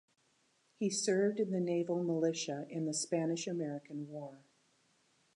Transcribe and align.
He 0.79 0.89
served 0.89 1.39
in 1.39 1.51
the 1.51 1.59
naval 1.59 2.01
militia 2.01 2.65
in 2.71 2.87
the 2.87 2.93
Spanish-American 2.95 4.07
War. 4.09 4.39